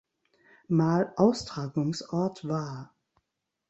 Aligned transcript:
Mal 0.67 1.13
Austragungsort 1.15 2.43
war. 2.47 2.95